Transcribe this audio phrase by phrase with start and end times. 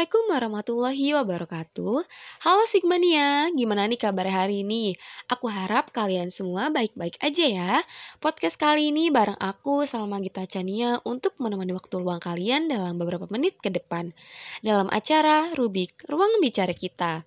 [0.00, 1.96] Assalamualaikum warahmatullahi wabarakatuh.
[2.40, 4.96] Halo Sigmania, gimana nih kabar hari ini?
[5.28, 7.72] Aku harap kalian semua baik-baik aja ya.
[8.16, 13.28] Podcast kali ini bareng aku Salma Gita Chania untuk menemani waktu luang kalian dalam beberapa
[13.28, 14.16] menit ke depan.
[14.64, 17.20] Dalam acara Rubik, Ruang Bicara Kita.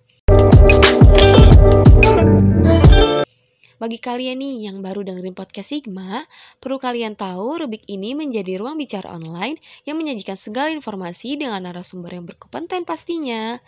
[3.84, 6.24] Bagi kalian nih yang baru dengerin podcast Sigma,
[6.56, 12.16] perlu kalian tahu Rubik ini menjadi ruang bicara online yang menyajikan segala informasi dengan narasumber
[12.16, 13.60] yang berkompeten pastinya.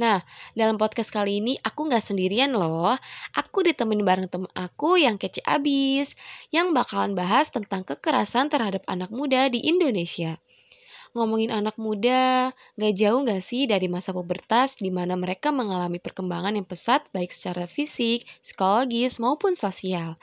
[0.00, 0.24] Nah,
[0.56, 2.96] dalam podcast kali ini aku nggak sendirian loh.
[3.36, 6.16] Aku ditemenin bareng temen aku yang kece abis,
[6.48, 10.40] yang bakalan bahas tentang kekerasan terhadap anak muda di Indonesia
[11.18, 16.54] ngomongin anak muda, gak jauh gak sih dari masa pubertas di mana mereka mengalami perkembangan
[16.56, 20.14] yang pesat baik secara fisik, psikologis, maupun sosial.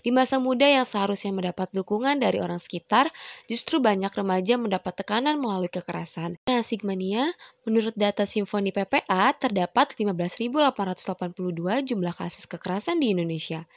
[0.00, 3.12] Di masa muda yang seharusnya mendapat dukungan dari orang sekitar,
[3.46, 6.40] justru banyak remaja mendapat tekanan melalui kekerasan.
[6.48, 7.32] Nah, Sigmania,
[7.68, 13.68] menurut data Simfoni PPA, terdapat 15.882 jumlah kasus kekerasan di Indonesia.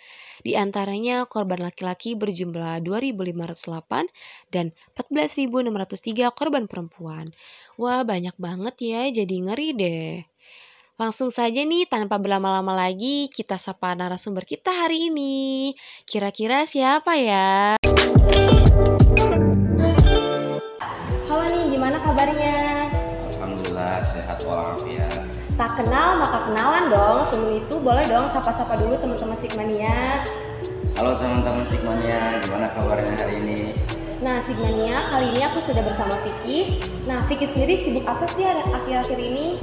[0.42, 4.08] Di antaranya korban laki-laki berjumlah 2.508
[4.50, 7.32] dan 14.603 korban perempuan.
[7.78, 10.33] Wah, banyak banget ya, jadi ngeri deh.
[10.94, 15.74] Langsung saja nih, tanpa berlama-lama lagi, kita sapa narasumber kita hari ini.
[16.06, 17.82] Kira-kira siapa ya?
[21.26, 22.94] Halo nih, gimana kabarnya?
[23.34, 25.18] Alhamdulillah sehat walafiat.
[25.58, 27.26] Tak kenal maka kenalan dong.
[27.34, 30.22] Sebelum itu boleh dong sapa-sapa dulu teman-teman Sigmania.
[30.94, 33.60] Halo teman-teman Sigmania, gimana kabarnya hari ini?
[34.22, 36.78] Nah, Sigmania, kali ini aku sudah bersama Vicky.
[37.10, 39.58] Nah, Vicky sendiri sibuk apa sih akhir-akhir ini?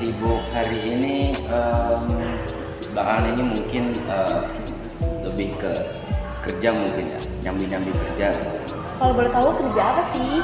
[0.00, 2.08] Sibuk hari ini, um,
[2.88, 4.48] belakangan ini mungkin uh,
[5.20, 5.68] lebih ke
[6.40, 8.32] kerja mungkin ya, nyambi-nyambi kerja.
[8.96, 10.40] Kalau boleh tahu kerja apa sih?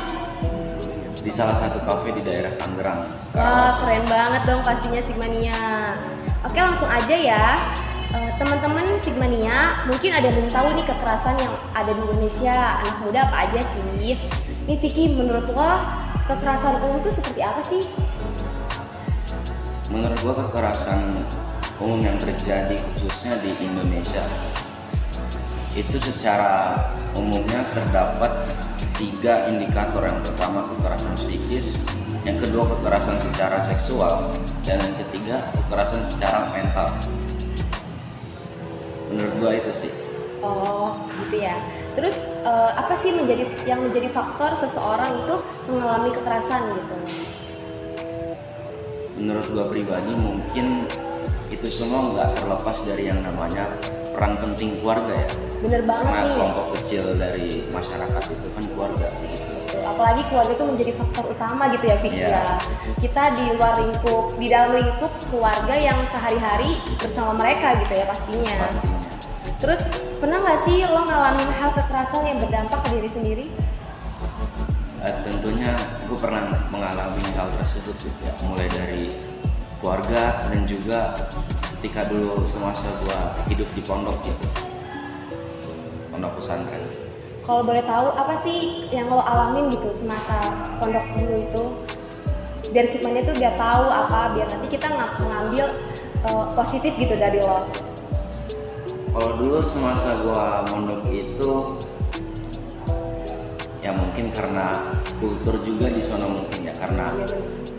[1.25, 3.09] Di salah satu kafe di daerah Tangerang.
[3.33, 5.57] Wah, keren banget dong pastinya Sigmania.
[6.45, 7.57] Oke, langsung aja ya.
[8.13, 12.85] Uh, teman-teman Sigmania, mungkin ada yang belum tahu nih kekerasan yang ada di Indonesia.
[12.85, 14.21] Anak muda apa aja sih?
[14.69, 15.81] Nih Vicky, menurut lo
[16.29, 17.81] kekerasan umum itu seperti apa sih?
[19.87, 21.15] Menurut gua kekerasan
[21.79, 24.25] umum yang terjadi khususnya di Indonesia
[25.77, 26.75] itu secara
[27.15, 28.51] umumnya terdapat
[28.99, 30.03] tiga indikator.
[30.03, 31.79] Yang pertama kekerasan psikis
[32.27, 34.27] yang kedua kekerasan secara seksual
[34.67, 36.89] dan yang ketiga kekerasan secara mental.
[39.15, 39.93] Menurut gua itu sih.
[40.43, 41.63] Oh gitu ya.
[41.95, 45.37] Terus uh, apa sih menjadi yang menjadi faktor seseorang itu
[45.71, 46.97] mengalami kekerasan gitu
[49.17, 50.85] menurut gua pribadi mungkin
[51.47, 53.71] itu semua nggak terlepas dari yang namanya
[54.11, 55.31] peran penting keluarga ya.
[55.63, 56.35] Bener banget Karena nih.
[56.37, 59.43] kelompok kecil dari masyarakat itu kan keluarga gitu.
[59.87, 62.29] Apalagi keluarga itu menjadi faktor utama gitu ya Vicky Iya.
[62.29, 62.45] ya.
[62.99, 68.55] Kita di luar lingkup, di dalam lingkup keluarga yang sehari-hari bersama mereka gitu ya pastinya.
[68.67, 69.01] Pastinya.
[69.57, 69.81] Terus
[70.19, 73.45] pernah nggak sih lo ngalamin hal kekerasan yang berdampak ke diri sendiri?
[75.07, 75.71] Eh, tentunya
[76.03, 78.35] gue pernah mengalami hal tersebut gitu ya.
[78.43, 79.15] Mulai dari
[79.79, 81.15] keluarga dan juga
[81.79, 83.19] ketika dulu semasa gue
[83.55, 84.47] hidup di pondok gitu.
[86.11, 86.91] Pondok pesantren.
[87.47, 90.51] Kalau boleh tahu apa sih yang lo alamin gitu semasa
[90.83, 91.63] pondok dulu itu?
[92.75, 95.67] Biar Sigmanya tuh biar tahu apa, biar nanti kita ng- mengambil
[96.27, 97.63] uh, positif gitu dari lo.
[99.15, 101.79] Kalau dulu semasa gua mondok itu
[103.87, 104.75] ya mungkin karena
[105.23, 107.07] kultur juga di sana mungkin ya karena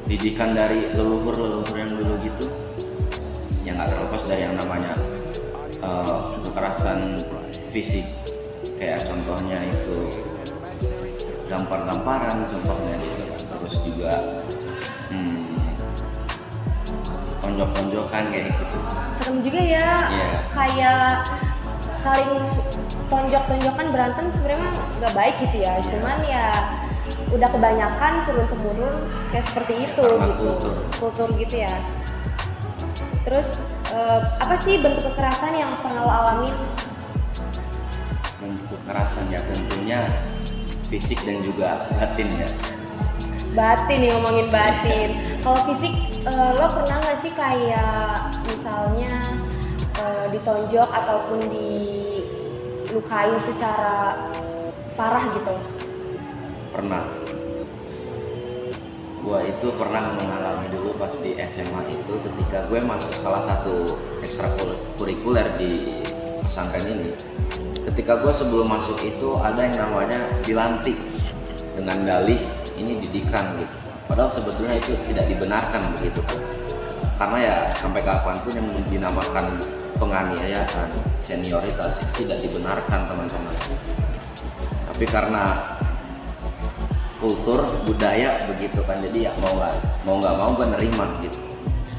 [0.07, 2.47] didikan dari leluhur-leluhur yang dulu gitu
[3.67, 4.95] yang nggak terlepas dari yang namanya
[5.83, 7.19] eh, kekerasan
[7.75, 8.07] fisik.
[8.79, 10.23] Kayak contohnya itu
[11.51, 13.23] gampar-gamparan contohnya gitu.
[13.43, 14.13] Terus juga
[15.11, 15.75] hmm,
[17.43, 18.77] tonjok-tonjokan kayak gitu.
[19.19, 20.29] Serem juga ya, Iya.
[20.55, 21.09] kayak
[21.99, 22.45] saling
[23.07, 25.73] tonjok-tonjokan berantem sebenarnya nggak baik gitu ya.
[25.83, 26.45] Cuman ya
[27.31, 28.95] udah kebanyakan turun temurun
[29.31, 30.75] kayak seperti itu Karena gitu, kultur.
[30.99, 31.75] kultur gitu ya.
[33.27, 33.49] Terus
[33.91, 36.55] eh, apa sih bentuk kekerasan yang pernah lo alamin?
[38.37, 39.99] bentuk kekerasan ya tentunya
[40.87, 42.47] fisik dan juga batin ya
[43.57, 45.09] Batin nih ngomongin batin.
[45.41, 49.17] Kalau fisik eh, lo pernah nggak sih kayak misalnya
[49.97, 51.39] eh, ditonjok ataupun
[52.97, 54.17] dilukai secara
[54.97, 55.53] parah gitu?
[56.73, 57.05] pernah.
[59.21, 63.85] Gua itu pernah mengalami dulu pas di SMA itu ketika gue masuk salah satu
[64.25, 66.01] ekstrakurikuler di
[66.41, 67.13] pesantren ini.
[67.85, 70.97] Ketika gue sebelum masuk itu ada yang namanya dilantik
[71.77, 72.41] dengan dalih
[72.81, 73.77] ini didikan gitu.
[74.09, 76.21] Padahal sebetulnya itu tidak dibenarkan begitu
[77.17, 79.45] karena ya sampai kapan pun yang dinamakan
[79.97, 80.87] penganiayaan
[81.25, 83.55] senioritas itu tidak dibenarkan teman-teman
[84.93, 85.43] tapi karena
[87.17, 89.73] kultur budaya begitu kan jadi ya mau nggak
[90.05, 91.39] mau nggak mau gue nerima gitu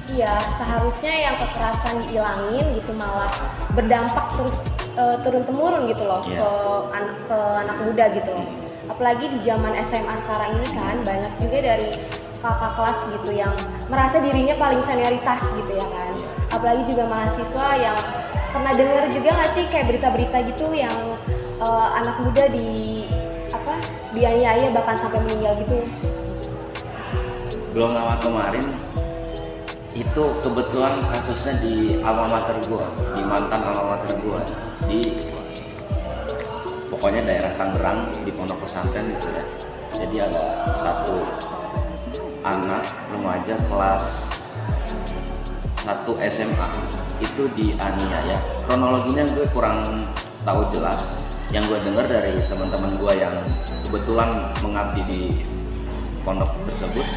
[0.08, 3.28] Iya, seharusnya yang kekerasan dihilangin gitu malah
[3.76, 4.56] berdampak terus
[4.96, 6.40] uh, turun temurun gitu loh Iya.
[6.40, 6.48] ke
[6.96, 8.48] anak ke anak muda gitu loh.
[8.88, 11.92] Apalagi di zaman SMA sekarang ini kan banyak juga dari
[12.38, 13.54] kakak kelas gitu yang
[13.90, 16.12] merasa dirinya paling senioritas gitu ya kan.
[16.54, 17.98] Apalagi juga mahasiswa yang
[18.54, 20.96] pernah dengar juga nggak sih kayak berita-berita gitu yang
[21.60, 23.04] uh, anak muda di
[23.52, 23.74] apa
[24.12, 25.78] dianiaya bahkan sampai meninggal gitu.
[27.76, 28.64] belum lama kemarin
[29.92, 34.40] itu kebetulan kasusnya di alma mater gua di mantan alma mater gua
[34.88, 35.14] di
[36.88, 39.44] pokoknya daerah Tangerang di pondok pesantren itu ya
[39.94, 40.44] jadi ada
[40.74, 41.22] satu
[42.48, 44.04] anak remaja kelas
[45.84, 46.68] 1 SMA
[47.20, 48.40] itu dianiaya.
[48.64, 49.84] Kronologinya gue kurang
[50.44, 51.12] tahu jelas.
[51.48, 53.32] Yang gue dengar dari teman-teman gue yang
[53.88, 55.22] kebetulan mengabdi di
[56.20, 57.08] pondok tersebut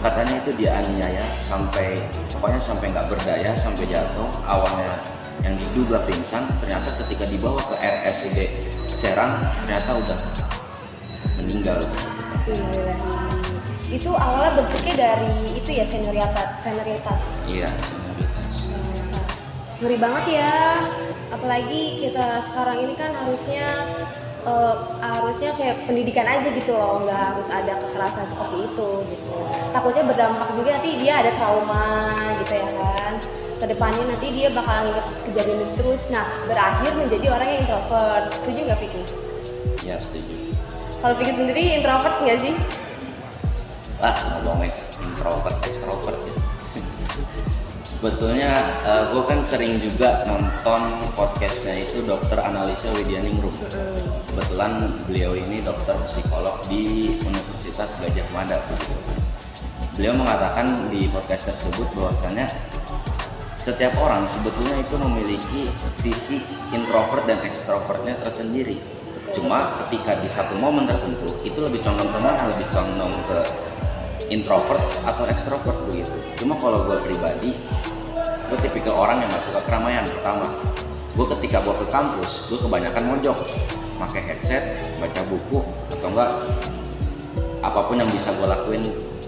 [0.00, 2.00] katanya itu dia aniaya sampai
[2.32, 4.28] pokoknya sampai nggak berdaya sampai jatuh.
[4.48, 4.96] Awalnya
[5.44, 8.38] yang diduga pingsan ternyata ketika dibawa ke RSUD
[8.96, 10.18] Serang ternyata udah
[11.40, 11.80] meninggal.
[13.90, 17.20] Itu awalnya bentuknya dari itu ya senioritas, senioritas.
[17.50, 18.46] iya senioritas.
[19.82, 20.54] Ngeri banget ya.
[21.30, 23.66] Apalagi kita sekarang ini kan harusnya
[24.46, 29.36] eh, harusnya kayak pendidikan aja gitu loh, nggak harus ada kekerasan seperti itu gitu.
[29.74, 32.14] Takutnya berdampak juga nanti dia ada trauma
[32.46, 33.14] gitu ya kan.
[33.58, 36.02] Ke depannya nanti dia bakal inget kejadian itu terus.
[36.14, 38.24] Nah berakhir menjadi orang yang introvert.
[38.38, 39.02] Setuju nggak Vicky?
[39.80, 40.36] ya setuju
[41.00, 42.54] Kalau Vicky sendiri introvert nggak sih?
[44.00, 44.72] Ah ngomongin
[45.04, 46.34] introvert extrovert ya.
[47.84, 48.52] Sebetulnya
[49.12, 53.52] gue kan sering juga nonton podcastnya itu dokter analisa Widyaningrum
[54.32, 58.56] kebetulan beliau ini dokter psikolog di Universitas Gajah Mada.
[60.00, 62.48] Beliau mengatakan di podcast tersebut bahwasanya
[63.60, 65.62] setiap orang sebetulnya itu memiliki
[65.92, 66.40] sisi
[66.72, 68.80] introvert dan extrovertnya tersendiri.
[69.36, 73.38] Cuma ketika di satu momen tertentu itu lebih condong ke mana lebih condong ke
[74.30, 76.14] introvert atau extrovert begitu.
[76.40, 77.50] Cuma kalau gue pribadi
[78.50, 80.46] gue tipikal orang yang gak suka keramaian pertama.
[81.18, 83.36] Gue ketika gue ke kampus gue kebanyakan mojok
[84.00, 85.60] pakai headset baca buku
[85.92, 86.30] atau enggak
[87.60, 88.82] apa pun yang bisa gue lakuin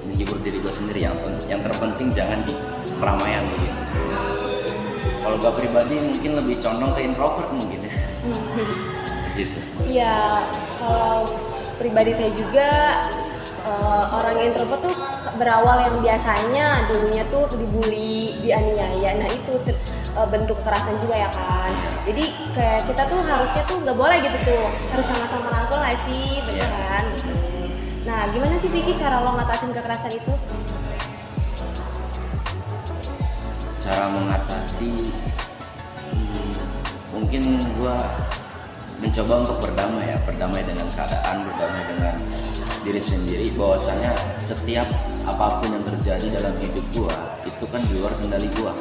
[0.08, 1.04] menghibur diri gue sendiri.
[1.04, 1.16] Yang
[1.50, 2.54] yang terpenting jangan di
[2.96, 3.82] keramaian begitu.
[5.22, 7.92] Kalau gue pribadi mungkin lebih condong ke introvert mungkin ya.
[9.32, 9.56] Gitu.
[9.88, 10.44] Iya,
[10.76, 11.24] kalau
[11.80, 12.68] pribadi saya juga
[13.62, 14.94] eh, orang introvert tuh
[15.38, 19.16] berawal yang biasanya dulunya tuh dibully, dianiaya.
[19.22, 19.52] Nah itu
[20.12, 21.72] eh, bentuk kekerasan juga ya kan.
[22.04, 26.42] Jadi kayak kita tuh harusnya tuh nggak boleh gitu tuh, harus sama-sama rangkul nggak sih,
[26.44, 26.68] bener Iya.
[26.70, 27.04] kan?
[27.16, 27.32] Gitu.
[28.02, 30.34] Nah gimana sih Vicky cara lo ngatasin kekerasan itu?
[33.82, 35.10] cara mengatasi
[36.14, 36.54] hmm,
[37.10, 37.98] mungkin gua
[39.02, 42.14] mencoba untuk berdamai ya berdamai dengan keadaan berdamai dengan
[42.82, 44.86] diri sendiri bahwasanya setiap
[45.22, 47.14] apa pun yang terjadi dalam hidup gua
[47.46, 48.74] itu kan di luar kendali gua.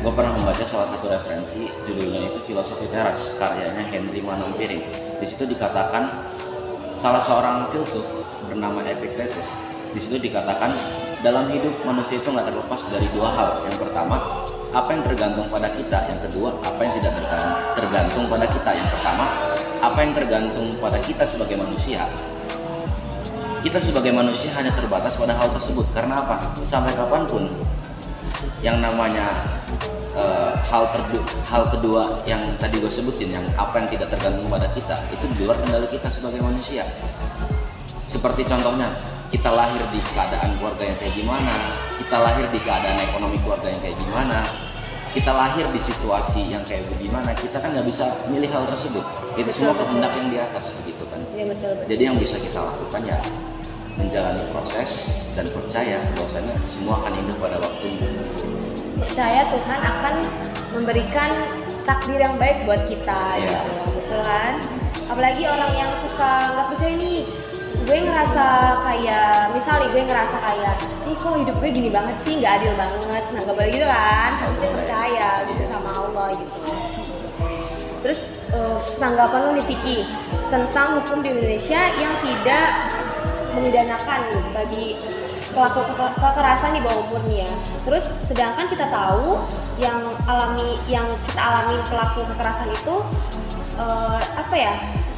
[0.00, 4.82] Gua pernah membaca salah satu referensi judulnya itu filosofi teras karyanya Henry Manumpiring
[5.18, 6.30] di situ dikatakan
[6.98, 8.06] salah seorang filsuf
[8.46, 9.50] bernama Epictetus
[9.94, 10.74] di situ dikatakan
[11.22, 13.50] dalam hidup manusia itu nggak terlepas dari dua hal.
[13.66, 14.16] Yang pertama
[14.74, 15.98] apa yang tergantung pada kita.
[16.10, 17.12] Yang kedua apa yang tidak
[17.78, 18.70] tergantung pada kita.
[18.74, 19.24] Yang pertama
[19.78, 22.10] apa yang tergantung pada kita sebagai manusia
[23.64, 25.88] kita sebagai manusia hanya terbatas pada hal tersebut.
[25.96, 26.52] Karena apa?
[26.68, 27.48] Sampai kapan pun
[28.60, 29.32] yang namanya
[30.12, 34.68] eh, hal terdu- hal kedua yang tadi gue sebutin yang apa yang tidak tergantung pada
[34.76, 36.84] kita itu di luar kendali kita sebagai manusia.
[38.04, 38.92] Seperti contohnya
[39.32, 41.54] kita lahir di keadaan keluarga yang kayak gimana
[41.98, 44.46] kita lahir di keadaan ekonomi keluarga yang kayak gimana
[45.10, 49.02] kita lahir di situasi yang kayak bagaimana kita kan nggak bisa milih hal tersebut.
[49.34, 51.18] Itu semua kehendak yang di atas begitu kan?
[51.34, 51.88] Ya betul betul.
[51.90, 53.18] jadi yang bisa kita lakukan ya
[53.94, 54.90] menjalani proses
[55.34, 58.08] dan percaya bahwasanya semua akan indah pada waktunya.
[58.94, 60.14] Percaya Tuhan akan
[60.74, 61.30] memberikan
[61.84, 63.60] takdir yang baik buat kita Iya.
[63.68, 64.54] gitu betul kan?
[65.10, 67.20] Apalagi orang yang suka nggak percaya nih
[67.84, 68.46] gue ngerasa
[68.80, 70.74] kayak misal nih gue ngerasa kayak
[71.04, 73.22] nih kok hidup gue gini banget sih nggak adil banget.
[73.30, 74.30] Nah nggak boleh gitu kan?
[74.40, 76.58] Harusnya percaya gitu sama Allah gitu.
[78.02, 78.20] Terus
[78.52, 79.98] eh, tanggapan lu nih Vicky
[80.48, 82.68] tentang hukum di Indonesia yang tidak
[83.56, 84.86] memidanakan nih bagi
[85.54, 87.50] pelaku ke- kekerasan di bawah umur nih ya.
[87.86, 89.38] Terus sedangkan kita tahu
[89.78, 92.94] yang alami yang kita alami pelaku kekerasan itu
[93.78, 94.74] eh, apa ya?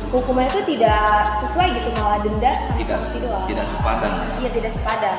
[0.07, 3.43] Hukumannya itu tidak sesuai gitu malah denda sama tidak sanksi doang.
[3.51, 5.17] tidak sepadan Iya tidak sepadan.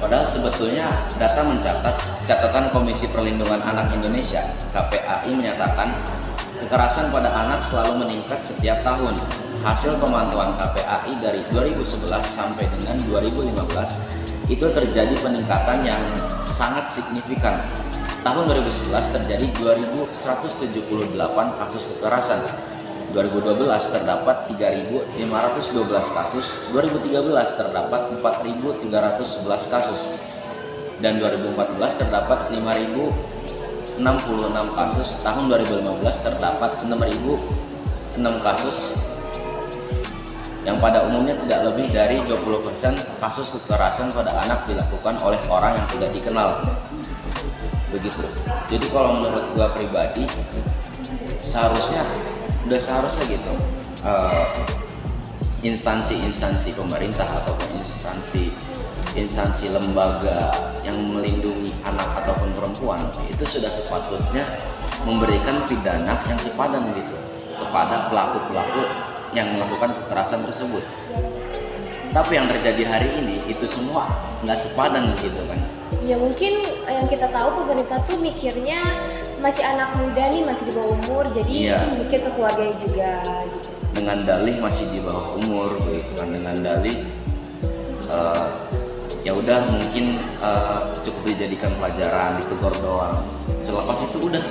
[0.00, 0.86] Padahal sebetulnya
[1.20, 4.40] data mencatat catatan Komisi Perlindungan Anak Indonesia
[4.72, 5.92] KPAI menyatakan
[6.56, 9.12] kekerasan pada anak selalu meningkat setiap tahun.
[9.64, 16.04] Hasil pemantauan KPAI dari 2011 sampai dengan 2015 itu terjadi peningkatan yang
[16.52, 17.64] sangat signifikan.
[18.20, 22.44] Tahun 2011 terjadi 2178 kasus kekerasan.
[23.16, 30.28] 2012 terdapat 3.512 kasus, 2013 terdapat 4.311 kasus,
[31.00, 33.96] dan 2014 terdapat 5.066
[34.76, 38.76] kasus, tahun 2015 terdapat 6.006 kasus,
[40.64, 45.88] yang pada umumnya tidak lebih dari 20% kasus kekerasan pada anak dilakukan oleh orang yang
[45.92, 46.64] tidak dikenal.
[47.92, 48.24] Begitu.
[48.72, 50.24] Jadi kalau menurut gua pribadi,
[51.44, 52.02] seharusnya
[52.64, 53.52] udah seharusnya gitu
[54.08, 54.48] eh,
[55.64, 58.52] instansi-instansi pemerintah ataupun instansi
[59.14, 60.50] instansi lembaga
[60.82, 64.42] yang melindungi anak ataupun perempuan itu sudah sepatutnya
[65.06, 67.16] memberikan pidana yang sepadan gitu
[67.54, 70.82] kepada pelaku-pelaku yang melakukan kekerasan tersebut.
[72.14, 74.06] Tapi yang terjadi hari ini itu semua
[74.46, 75.58] nggak sepadan gitu kan.
[75.98, 78.80] Ya mungkin yang kita tahu pemerintah tuh mikirnya
[79.42, 81.78] masih anak muda nih masih di bawah umur jadi Iya.
[82.00, 83.68] mikir ke keluarganya juga gitu.
[83.92, 86.96] dengan dalih masih di bawah umur gitu kan dengan dalih
[88.08, 88.46] eh,
[89.20, 93.20] ya udah mungkin eh, cukup dijadikan pelajaran ditegur doang
[93.60, 94.44] selepas itu udah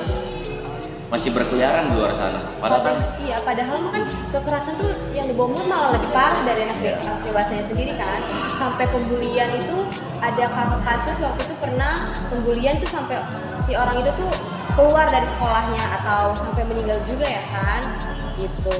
[1.14, 2.42] masih berkeliaran di luar sana.
[2.58, 4.02] Padahal kan iya padahal kan
[4.34, 6.98] kekerasan tuh yang di bawah malah lebih parah dari anak, Iya.
[7.06, 8.18] anak dewasanya sendiri kan.
[8.58, 9.86] Sampai pembulian itu
[10.18, 10.50] ada
[10.82, 13.22] kasus waktu itu pernah pembulian tuh sampai
[13.62, 14.32] si orang itu tuh
[14.74, 17.82] keluar dari sekolahnya atau sampai meninggal juga ya kan
[18.42, 18.74] gitu.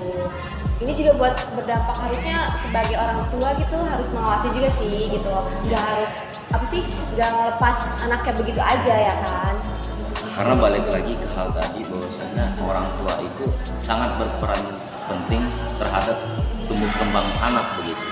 [0.82, 5.34] Ini juga buat berdampak harusnya sebagai orang tua gitu harus mengawasi juga sih gitu.
[5.70, 6.12] Nggak harus
[6.50, 6.82] apa sih
[7.14, 9.73] nggak ngelepas anaknya begitu aja ya kan
[10.34, 13.46] karena balik lagi ke hal tadi bahwasanya orang tua itu
[13.78, 14.62] sangat berperan
[15.06, 15.44] penting
[15.78, 16.18] terhadap
[16.66, 18.06] tumbuh kembang anak begitu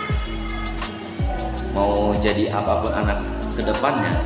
[1.71, 3.17] mau jadi apa pun anak
[3.55, 4.21] ke depannya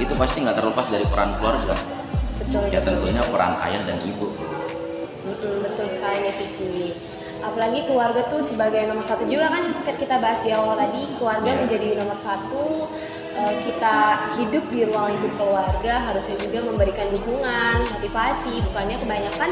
[0.00, 1.76] itu pasti nggak terlepas dari peran keluarga
[2.40, 4.28] betul ya tentunya peran ayah dan ibu
[5.20, 6.96] Mm-mm, betul sekali nih Vicky.
[7.44, 11.60] Apalagi keluarga tuh sebagai nomor satu juga kan kita bahas di awal tadi keluarga Iya.
[11.60, 12.88] menjadi nomor satu.
[13.40, 18.60] Eh, kita hidup di ruang lingkup keluarga harusnya juga memberikan dukungan, motivasi.
[18.68, 19.50] Bukannya kebanyakan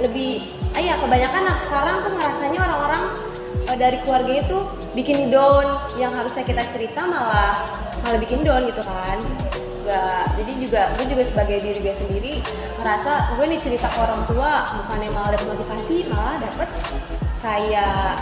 [0.00, 3.02] lebih, ah ya kebanyakan anak sekarang tuh ngerasanya orang-orang
[3.68, 4.58] eh, dari keluarga itu
[4.96, 5.68] bikin down
[6.00, 7.68] yang harusnya kita cerita malah
[8.00, 9.18] malah bikin down gitu kan
[9.86, 12.34] juga jadi juga gue juga sebagai diri gue sendiri
[12.82, 16.68] ngerasa gue nih cerita ke orang tua bukannya malah dapet motivasi malah dapet
[17.38, 18.18] kayak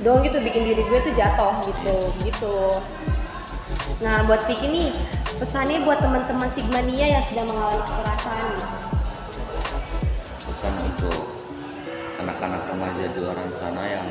[0.00, 2.56] dong gitu bikin diri gue tuh jatuh gitu gitu
[3.96, 4.88] nah buat Vicky nih
[5.40, 8.44] pesannya buat teman-teman Sigmania yang sedang mengalami kekerasan.
[10.44, 11.20] Pesan untuk
[12.20, 14.08] anak-anak remaja di luar sana yang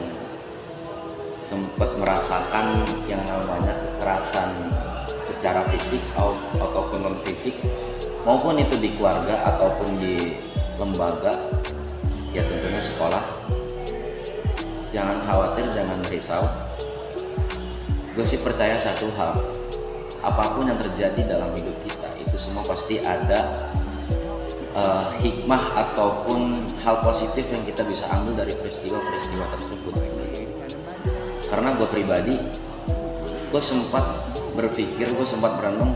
[1.38, 4.58] sempat merasakan yang namanya kekerasan
[5.22, 7.54] secara fisik au- ataupun non fisik
[8.26, 10.42] maupun itu di keluarga ataupun di
[10.82, 11.34] lembaga
[12.34, 13.22] ya tentunya sekolah.
[14.90, 16.46] Jangan khawatir jangan risau.
[18.16, 19.55] Gue sih percaya satu hal
[20.26, 23.70] apa pun yang terjadi dalam hidup kita itu semua pasti ada
[24.74, 29.94] eh, hikmah ataupun hal positif yang kita bisa ambil dari peristiwa-peristiwa tersebut.
[31.46, 32.36] Karena gue pribadi
[33.54, 34.04] gue sempat
[34.58, 35.96] berpikir gue sempat merenung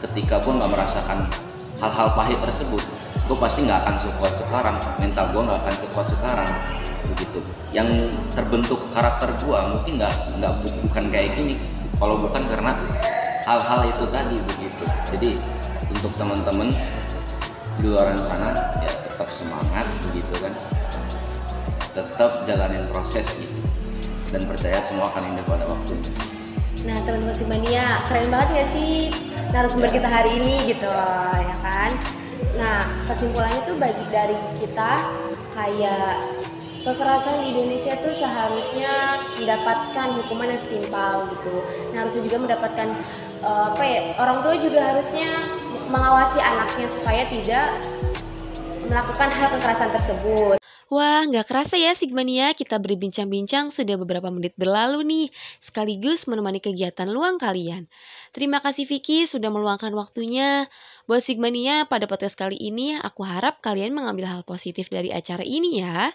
[0.00, 1.28] ketika gue nggak merasakan
[1.82, 2.80] hal-hal pahit tersebut
[3.28, 6.50] gue pasti nggak akan sekuat sekarang mental gue nggak akan sekuat sekarang
[7.12, 7.40] begitu.
[7.76, 11.60] Yang terbentuk karakter gue mungkin nggak nggak bu- bukan kayak gini.
[11.98, 12.72] Kalau bukan karena
[13.48, 15.30] hal-hal itu tadi begitu jadi
[15.88, 16.68] untuk teman-teman
[17.80, 18.52] di luar sana
[18.84, 20.52] ya tetap semangat begitu kan
[21.96, 23.56] tetap jalanin proses gitu
[24.28, 26.12] dan percaya semua akan indah pada waktunya
[26.86, 29.10] Nah teman-teman Simania, keren banget gak sih
[29.50, 31.90] narasumber kita hari ini gitu loh, ya kan?
[32.54, 35.04] Nah kesimpulannya tuh bagi dari kita
[35.58, 36.38] kayak
[36.86, 41.66] kekerasan di Indonesia tuh seharusnya mendapatkan hukuman yang setimpal gitu.
[41.92, 42.88] Nah harusnya juga mendapatkan
[43.42, 45.46] eh, apa ya orang tua juga harusnya
[45.88, 47.68] mengawasi anaknya supaya tidak
[48.88, 50.58] melakukan hal kekerasan tersebut.
[50.88, 55.26] Wah, nggak kerasa ya Sigmania, kita berbincang-bincang sudah beberapa menit berlalu nih,
[55.60, 57.92] sekaligus menemani kegiatan luang kalian.
[58.32, 60.64] Terima kasih Vicky sudah meluangkan waktunya.
[61.04, 65.84] Buat Sigmania, pada podcast kali ini aku harap kalian mengambil hal positif dari acara ini
[65.84, 66.08] ya.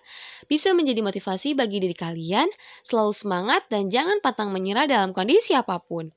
[0.49, 2.49] Bisa menjadi motivasi bagi diri kalian,
[2.81, 6.09] selalu semangat dan jangan pantang menyerah dalam kondisi apa pun.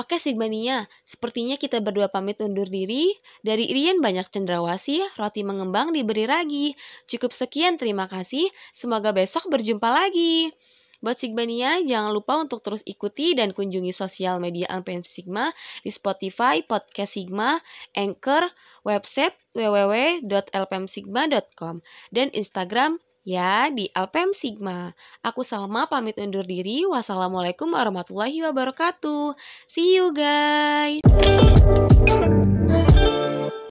[0.00, 3.12] Oke Sigmania, sepertinya kita berdua pamit undur diri.
[3.44, 6.72] Dari Irian banyak cendrawasih, roti mengembang diberi ragi.
[7.04, 8.48] Cukup sekian, terima kasih.
[8.72, 10.56] Semoga besok berjumpa lagi.
[11.04, 15.52] Buat Sigmania, jangan lupa untuk terus ikuti dan kunjungi sosial media LPM Sigma
[15.84, 17.60] di Spotify, Podcast Sigma,
[17.92, 18.48] Anchor,
[18.88, 24.92] website www.lpmsigma.com, dan Instagram ya di Alpem Sigma.
[25.20, 26.84] Aku Salma pamit undur diri.
[26.88, 29.36] Wassalamualaikum warahmatullahi wabarakatuh.
[29.68, 31.00] See you guys.